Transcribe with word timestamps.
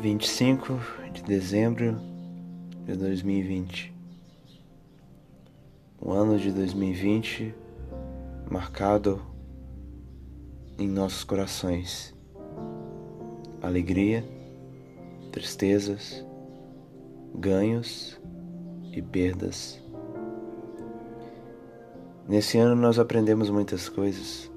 25 0.00 0.80
de 1.12 1.22
dezembro 1.24 2.00
de 2.86 2.96
2020. 2.96 3.92
O 6.00 6.10
ano 6.10 6.38
de 6.38 6.50
2020 6.52 7.54
marcado 8.50 9.20
em 10.78 10.88
nossos 10.88 11.22
corações. 11.22 12.14
Alegria, 13.60 14.24
tristezas, 15.32 16.24
ganhos 17.34 18.18
e 18.94 19.02
perdas. 19.02 19.78
Nesse 22.26 22.56
ano 22.56 22.74
nós 22.74 22.98
aprendemos 22.98 23.50
muitas 23.50 23.86
coisas. 23.86 24.50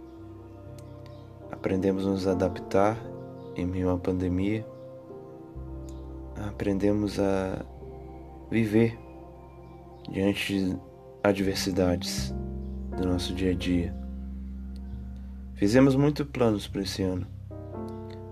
Aprendemos 1.52 2.08
a 2.08 2.12
nos 2.12 2.28
adaptar 2.28 2.98
em 3.58 3.66
meio 3.66 3.90
à 3.90 3.98
pandemia 3.98 4.66
aprendemos 6.54 7.20
a 7.20 7.66
viver 8.52 8.96
diante 10.12 10.54
de 10.54 10.78
adversidades 11.24 12.34
do 12.96 13.08
nosso 13.08 13.34
dia 13.34 13.52
a 13.52 13.56
dia. 13.56 13.94
Fizemos 15.56 15.96
muitos 15.96 16.28
planos 16.28 16.68
para 16.68 16.82
esse 16.84 17.02
ano, 17.02 17.26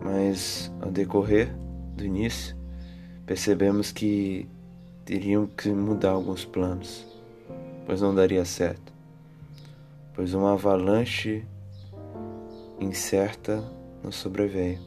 mas 0.04 0.72
ao 0.82 0.92
decorrer 0.92 1.52
do 1.96 2.06
início 2.06 2.56
percebemos 3.26 3.92
que 3.92 4.48
teriam 5.04 5.48
que 5.48 5.70
mudar 5.70 6.12
alguns 6.12 6.46
planos, 6.46 7.08
pois 7.88 8.02
não 8.02 8.14
daria 8.14 8.46
certo, 8.46 8.94
pois 10.14 10.36
uma 10.36 10.54
avalanche 10.54 11.44
incerta 12.80 13.64
nos 14.04 14.16
sobreveio, 14.16 14.80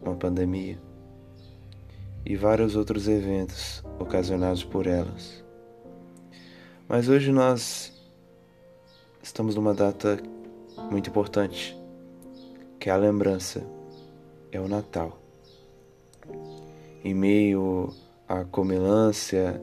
uma 0.00 0.14
pandemia 0.14 0.78
e 2.24 2.36
vários 2.36 2.76
outros 2.76 3.08
eventos 3.08 3.82
ocasionados 3.98 4.64
por 4.64 4.86
elas. 4.86 5.44
Mas 6.88 7.08
hoje 7.08 7.30
nós 7.32 7.92
estamos 9.22 9.54
numa 9.54 9.74
data 9.74 10.18
muito 10.90 11.10
importante, 11.10 11.76
que 12.78 12.88
é 12.88 12.92
a 12.92 12.96
lembrança, 12.96 13.66
é 14.52 14.60
o 14.60 14.68
Natal. 14.68 15.18
Em 17.02 17.14
meio 17.14 17.92
à 18.28 18.44
comelância, 18.44 19.60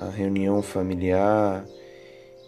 à 0.00 0.08
reunião 0.08 0.62
familiar, 0.62 1.64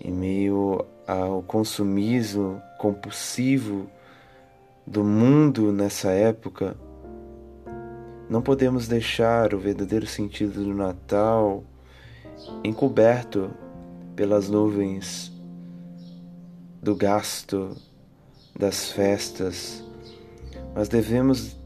em 0.00 0.12
meio 0.12 0.84
ao 1.06 1.42
consumismo 1.42 2.60
compulsivo 2.78 3.90
do 4.86 5.02
mundo 5.02 5.72
nessa 5.72 6.10
época, 6.10 6.76
não 8.28 8.42
podemos 8.42 8.86
deixar 8.86 9.54
o 9.54 9.58
verdadeiro 9.58 10.06
sentido 10.06 10.62
do 10.62 10.74
Natal 10.74 11.64
encoberto 12.62 13.50
pelas 14.14 14.48
nuvens 14.48 15.32
do 16.82 16.94
gasto, 16.94 17.76
das 18.56 18.90
festas, 18.90 19.82
mas 20.74 20.88
devemos 20.88 21.58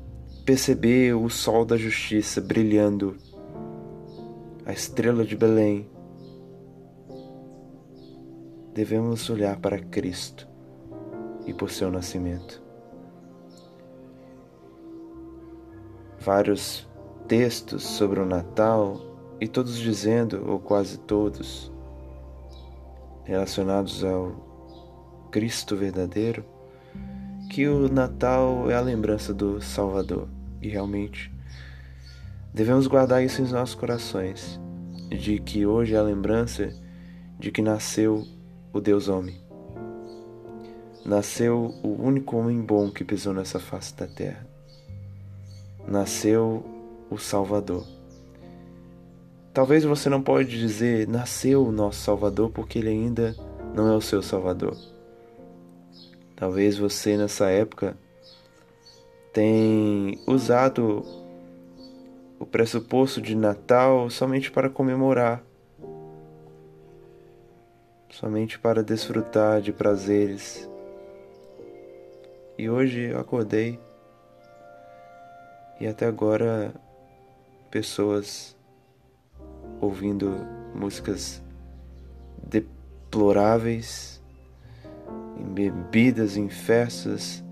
perceber 0.45 1.15
o 1.15 1.29
sol 1.29 1.65
da 1.65 1.77
justiça 1.77 2.41
brilhando, 2.41 3.17
a 4.65 4.73
estrela 4.73 5.25
de 5.25 5.37
Belém. 5.37 5.89
Devemos 8.73 9.29
olhar 9.29 9.59
para 9.59 9.79
Cristo 9.79 10.49
e 11.47 11.53
por 11.53 11.71
seu 11.71 11.91
nascimento. 11.91 12.62
Vários 16.23 16.89
textos 17.27 17.83
sobre 17.83 18.21
o 18.21 18.25
Natal 18.25 19.01
e 19.41 19.49
todos 19.49 19.77
dizendo, 19.77 20.49
ou 20.49 20.61
quase 20.61 20.99
todos, 20.99 21.73
relacionados 23.25 24.05
ao 24.05 25.29
Cristo 25.33 25.77
verdadeiro, 25.77 26.45
que 27.51 27.67
o 27.67 27.89
Natal 27.89 28.71
é 28.71 28.75
a 28.75 28.81
lembrança 28.81 29.35
do 29.35 29.61
Salvador. 29.61 30.29
E 30.61 30.69
realmente 30.69 31.33
devemos 32.55 32.87
guardar 32.87 33.23
isso 33.23 33.43
em 33.43 33.49
nossos 33.49 33.75
corações, 33.75 34.61
de 35.11 35.41
que 35.41 35.67
hoje 35.67 35.95
é 35.95 35.99
a 35.99 36.03
lembrança 36.03 36.73
de 37.39 37.51
que 37.51 37.61
nasceu 37.61 38.25
o 38.73 38.81
Deus 38.81 39.09
homem. 39.09 39.43
Nasceu 41.05 41.75
o 41.83 42.01
único 42.01 42.37
homem 42.37 42.61
bom 42.61 42.89
que 42.89 43.05
pisou 43.05 43.35
nessa 43.35 43.59
face 43.59 43.97
da 43.97 44.07
terra 44.07 44.53
nasceu 45.87 46.65
o 47.11 47.19
Salvador. 47.19 47.87
Talvez 49.53 49.85
você 49.85 50.09
não 50.09 50.23
pode 50.23 50.59
dizer 50.59 51.07
nasceu 51.07 51.67
o 51.67 51.73
nosso 51.73 52.01
Salvador 52.01 52.51
porque 52.51 52.79
ele 52.79 52.89
ainda 52.89 53.37
não 53.75 53.93
é 53.93 53.97
o 53.97 54.01
seu 54.01 54.23
Salvador. 54.23 54.77
Talvez 56.35 56.79
você 56.79 57.17
nessa 57.17 57.51
época 57.51 57.97
tenha 59.33 60.19
usado 60.27 61.05
o 62.39 62.45
pressuposto 62.45 63.21
de 63.21 63.37
Natal 63.37 64.11
somente 64.11 64.51
para 64.51 64.69
comemorar, 64.69 65.45
somente 68.11 68.59
para 68.59 68.83
desfrutar 68.83 69.61
de 69.61 69.73
prazeres. 69.73 70.69
E 72.59 72.69
hoje 72.69 73.11
eu 73.11 73.21
acordei 73.21 73.79
e 75.83 75.87
até 75.89 76.07
agora, 76.07 76.73
pessoas 77.69 78.57
ouvindo 79.81 80.31
músicas 80.73 81.43
deploráveis, 82.49 84.23
em 85.37 85.43
bebidas, 85.43 86.37
em 86.37 86.49
festas, 86.49 87.43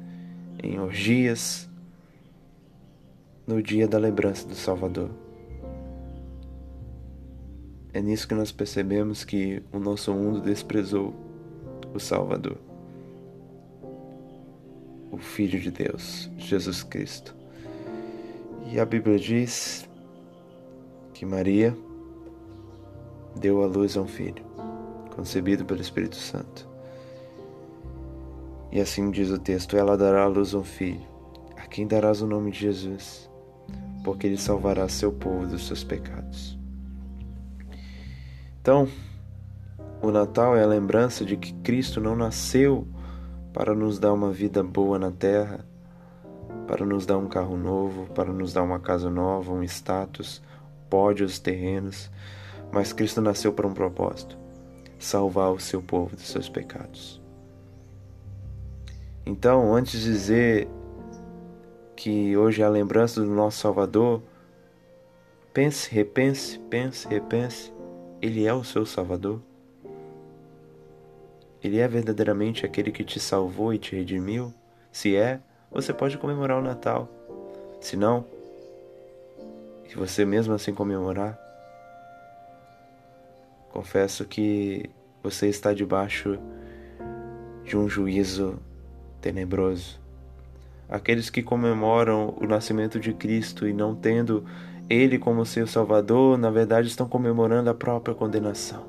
em 0.62 0.78
orgias, 0.78 1.68
no 3.48 3.60
dia 3.60 3.88
da 3.88 3.98
lembrança 3.98 4.47
do 4.47 4.54
Salvador. 4.54 5.10
É 7.92 8.00
nisso 8.00 8.28
que 8.28 8.34
nós 8.36 8.52
percebemos 8.52 9.24
que 9.24 9.60
o 9.72 9.80
nosso 9.80 10.14
mundo 10.14 10.41
desprezou 10.41 11.12
o 11.92 11.98
Salvador, 11.98 12.58
o 15.10 15.18
Filho 15.18 15.58
de 15.58 15.72
Deus, 15.72 16.30
Jesus 16.38 16.84
Cristo. 16.84 17.39
E 18.72 18.78
a 18.78 18.84
Bíblia 18.84 19.19
diz 19.19 19.91
que 21.12 21.26
Maria 21.26 21.76
deu 23.34 23.64
à 23.64 23.66
luz 23.66 23.97
a 23.97 24.00
um 24.00 24.06
filho, 24.06 24.44
concebido 25.16 25.64
pelo 25.64 25.81
Espírito 25.81 26.14
Santo. 26.14 26.69
E 28.70 28.80
assim 28.80 29.10
diz 29.10 29.28
o 29.30 29.38
texto: 29.41 29.76
Ela 29.76 29.97
dará 29.97 30.22
à 30.22 30.28
luz 30.28 30.54
um 30.54 30.62
filho, 30.62 31.04
a 31.56 31.66
quem 31.66 31.84
darás 31.84 32.22
o 32.22 32.28
nome 32.28 32.53
de 32.53 32.60
Jesus, 32.60 33.28
porque 34.04 34.28
ele 34.28 34.38
salvará 34.38 34.88
seu 34.88 35.12
povo 35.12 35.48
dos 35.48 35.66
seus 35.66 35.82
pecados. 35.82 36.56
Então, 38.60 38.86
o 40.00 40.12
Natal 40.12 40.56
é 40.56 40.62
a 40.62 40.69
lembrança 40.69 41.25
de 41.25 41.36
que 41.36 41.53
Cristo 41.54 42.00
não 42.00 42.14
nasceu 42.14 42.86
para 43.53 43.75
nos 43.75 43.98
dar 43.98 44.12
uma 44.12 44.30
vida 44.30 44.62
boa 44.62 44.97
na 44.97 45.10
terra, 45.10 45.69
para 46.70 46.86
nos 46.86 47.04
dar 47.04 47.19
um 47.19 47.26
carro 47.26 47.56
novo, 47.56 48.06
para 48.14 48.32
nos 48.32 48.53
dar 48.53 48.62
uma 48.62 48.78
casa 48.78 49.10
nova, 49.10 49.53
um 49.53 49.60
status, 49.64 50.41
pódios 50.88 51.41
terrenos, 51.41 52.08
mas 52.70 52.92
Cristo 52.92 53.20
nasceu 53.20 53.53
para 53.53 53.66
um 53.66 53.75
propósito: 53.75 54.38
salvar 54.97 55.50
o 55.50 55.59
seu 55.59 55.82
povo 55.82 56.14
dos 56.14 56.28
seus 56.28 56.48
pecados. 56.48 57.20
Então, 59.26 59.74
antes 59.74 60.00
de 60.00 60.12
dizer 60.12 60.68
que 61.97 62.36
hoje 62.36 62.62
é 62.62 62.65
a 62.65 62.71
lembrança 62.71 63.21
do 63.21 63.34
nosso 63.34 63.59
Salvador, 63.59 64.22
pense, 65.53 65.92
repense, 65.92 66.56
pense, 66.71 67.09
repense, 67.09 67.72
Ele 68.22 68.47
é 68.47 68.54
o 68.54 68.62
seu 68.62 68.86
Salvador? 68.86 69.41
Ele 71.60 71.80
é 71.80 71.89
verdadeiramente 71.89 72.65
aquele 72.65 72.92
que 72.92 73.03
te 73.03 73.18
salvou 73.18 73.74
e 73.74 73.78
te 73.78 73.97
redimiu? 73.97 74.54
Se 74.92 75.16
é, 75.16 75.41
você 75.70 75.92
pode 75.92 76.18
comemorar 76.18 76.58
o 76.58 76.62
Natal. 76.62 77.08
Se 77.80 77.96
não, 77.96 78.24
e 79.88 79.94
você 79.94 80.24
mesmo 80.24 80.52
assim 80.54 80.74
comemorar, 80.74 81.38
confesso 83.70 84.24
que 84.24 84.90
você 85.22 85.48
está 85.48 85.72
debaixo 85.72 86.38
de 87.64 87.76
um 87.76 87.88
juízo 87.88 88.58
tenebroso. 89.20 89.98
Aqueles 90.88 91.30
que 91.30 91.42
comemoram 91.42 92.34
o 92.40 92.46
nascimento 92.46 92.98
de 92.98 93.12
Cristo 93.12 93.66
e 93.66 93.72
não 93.72 93.94
tendo 93.94 94.44
Ele 94.88 95.18
como 95.18 95.46
seu 95.46 95.66
Salvador, 95.66 96.36
na 96.36 96.50
verdade 96.50 96.88
estão 96.88 97.08
comemorando 97.08 97.70
a 97.70 97.74
própria 97.74 98.14
condenação. 98.14 98.84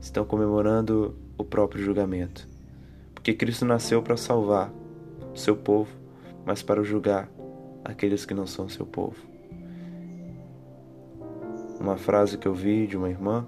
Estão 0.00 0.24
comemorando 0.24 1.14
o 1.38 1.44
próprio 1.44 1.82
julgamento. 1.82 2.46
Porque 3.14 3.34
Cristo 3.34 3.64
nasceu 3.64 4.02
para 4.02 4.16
salvar 4.16 4.70
seu 5.40 5.56
povo, 5.56 5.90
mas 6.44 6.62
para 6.62 6.82
julgar 6.82 7.28
aqueles 7.84 8.24
que 8.24 8.34
não 8.34 8.46
são 8.46 8.68
seu 8.68 8.86
povo. 8.86 9.16
Uma 11.80 11.96
frase 11.96 12.36
que 12.36 12.46
eu 12.46 12.54
vi 12.54 12.86
de 12.86 12.96
uma 12.96 13.08
irmã: 13.08 13.46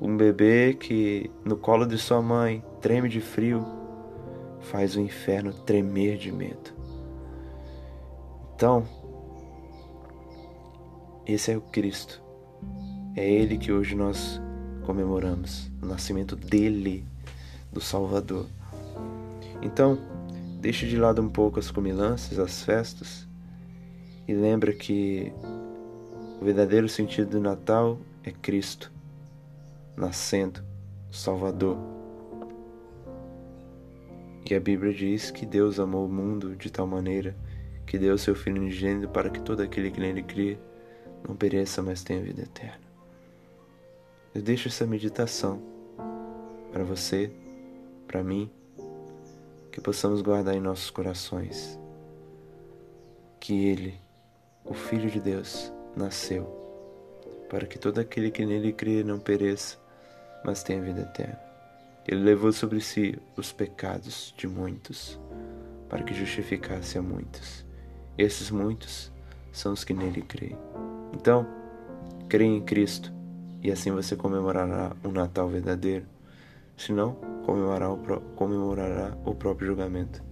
um 0.00 0.16
bebê 0.16 0.74
que 0.74 1.30
no 1.44 1.56
colo 1.56 1.84
de 1.84 1.98
sua 1.98 2.22
mãe 2.22 2.64
treme 2.80 3.08
de 3.08 3.20
frio 3.20 3.64
faz 4.60 4.96
o 4.96 5.00
inferno 5.00 5.52
tremer 5.52 6.16
de 6.16 6.30
medo. 6.30 6.72
Então, 8.54 8.84
esse 11.26 11.52
é 11.52 11.56
o 11.56 11.60
Cristo. 11.60 12.22
É 13.14 13.28
Ele 13.28 13.58
que 13.58 13.72
hoje 13.72 13.94
nós 13.94 14.40
comemoramos, 14.84 15.70
o 15.82 15.86
nascimento 15.86 16.34
dele, 16.34 17.04
do 17.72 17.80
Salvador. 17.80 18.46
Então, 19.60 19.98
deixe 20.58 20.86
de 20.86 20.96
lado 20.96 21.22
um 21.22 21.28
pouco 21.28 21.58
as 21.58 21.70
comilanças, 21.70 22.38
as 22.38 22.62
festas, 22.62 23.26
e 24.26 24.34
lembra 24.34 24.72
que 24.72 25.32
o 26.40 26.44
verdadeiro 26.44 26.88
sentido 26.88 27.30
do 27.30 27.40
Natal 27.40 27.98
é 28.24 28.32
Cristo, 28.32 28.92
nascendo, 29.96 30.62
Salvador. 31.10 31.78
E 34.50 34.54
a 34.54 34.60
Bíblia 34.60 34.92
diz 34.92 35.30
que 35.30 35.46
Deus 35.46 35.78
amou 35.78 36.06
o 36.06 36.08
mundo 36.08 36.56
de 36.56 36.70
tal 36.70 36.86
maneira 36.86 37.36
que 37.86 37.98
deu 37.98 38.18
seu 38.18 38.34
Filho 38.34 38.60
unigênito 38.60 39.08
para 39.08 39.30
que 39.30 39.40
todo 39.40 39.60
aquele 39.60 39.90
que 39.90 40.00
nele 40.00 40.22
crê 40.22 40.58
não 41.26 41.36
pereça, 41.36 41.82
mas 41.82 42.02
tenha 42.02 42.22
vida 42.22 42.42
eterna. 42.42 42.80
Eu 44.34 44.42
deixo 44.42 44.68
essa 44.68 44.86
meditação 44.86 45.62
para 46.72 46.84
você, 46.84 47.30
para 48.06 48.22
mim, 48.22 48.50
que 49.78 49.84
possamos 49.84 50.22
guardar 50.22 50.56
em 50.56 50.60
nossos 50.60 50.90
corações 50.90 51.78
que 53.38 53.68
Ele, 53.68 53.94
o 54.64 54.74
Filho 54.74 55.08
de 55.08 55.20
Deus, 55.20 55.72
nasceu 55.96 56.52
para 57.48 57.64
que 57.64 57.78
todo 57.78 58.00
aquele 58.00 58.32
que 58.32 58.44
nele 58.44 58.72
crê 58.72 59.04
não 59.04 59.20
pereça, 59.20 59.78
mas 60.44 60.64
tenha 60.64 60.82
vida 60.82 61.02
eterna. 61.02 61.38
Ele 62.08 62.24
levou 62.24 62.52
sobre 62.52 62.80
si 62.80 63.16
os 63.36 63.52
pecados 63.52 64.34
de 64.36 64.48
muitos, 64.48 65.18
para 65.88 66.02
que 66.02 66.12
justificasse 66.12 66.98
a 66.98 67.02
muitos. 67.02 67.64
Esses 68.18 68.50
muitos 68.50 69.12
são 69.52 69.72
os 69.72 69.84
que 69.84 69.94
nele 69.94 70.22
creem. 70.22 70.58
Então, 71.14 71.46
creia 72.28 72.48
em 72.48 72.60
Cristo 72.60 73.12
e 73.62 73.70
assim 73.70 73.92
você 73.92 74.16
comemorará 74.16 74.96
o 75.04 75.08
Natal 75.08 75.48
verdadeiro. 75.48 76.04
Senão, 76.78 77.16
comemorará 77.44 77.90
o, 77.90 79.30
o 79.30 79.34
próprio 79.34 79.66
julgamento. 79.66 80.27